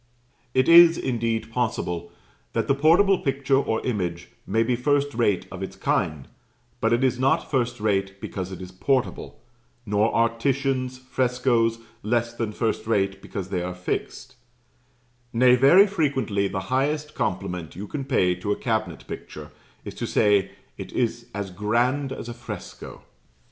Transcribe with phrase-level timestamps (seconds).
[0.55, 2.11] It is, indeed, possible
[2.53, 6.27] that the portable picture or image may be first rate of its kind,
[6.79, 9.39] but it is not first rate because it is portable;
[9.85, 14.37] nor are Titian's frescoes less than first rate because they are fixed;
[15.33, 19.51] nay, very frequently the highest compliment you can pay to a cabinet picture
[19.85, 20.49] is to say
[20.79, 23.03] "It is as grand as a fresco."